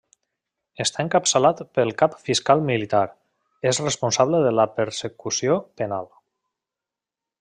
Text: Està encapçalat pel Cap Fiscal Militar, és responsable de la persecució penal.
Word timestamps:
Està 0.83 1.03
encapçalat 1.07 1.59
pel 1.79 1.93
Cap 1.99 2.15
Fiscal 2.29 2.65
Militar, 2.69 3.03
és 3.73 3.83
responsable 3.85 4.41
de 4.49 4.55
la 4.61 4.67
persecució 4.81 5.59
penal. 5.83 6.09